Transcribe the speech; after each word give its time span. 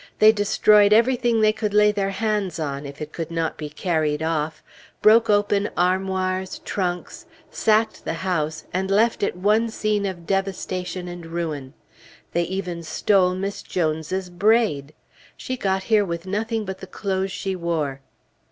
They 0.17 0.31
destroyed 0.31 0.93
everything 0.93 1.41
they 1.41 1.53
could 1.53 1.75
lay 1.75 1.91
their 1.91 2.09
hands 2.09 2.59
on, 2.59 2.87
if 2.87 3.03
it 3.03 3.13
could 3.13 3.29
not 3.29 3.55
be 3.55 3.69
carried 3.69 4.23
off; 4.23 4.63
broke 4.99 5.29
open 5.29 5.69
armoirs, 5.77 6.57
trunks, 6.65 7.27
sacked 7.51 8.03
the 8.03 8.13
house, 8.25 8.63
and 8.73 8.89
left 8.89 9.21
it 9.21 9.35
one 9.35 9.69
scene 9.69 10.07
of 10.07 10.25
devastation 10.25 11.07
and 11.07 11.27
ruin. 11.27 11.75
They 12.33 12.45
even 12.45 12.81
stole 12.81 13.35
Miss 13.35 13.61
Jones's 13.61 14.31
braid! 14.31 14.95
She 15.37 15.55
got 15.55 15.83
here 15.83 16.03
with 16.03 16.25
nothing 16.25 16.65
but 16.65 16.79
the 16.79 16.87
clothes 16.87 17.31
she 17.31 17.55
wore. 17.55 18.01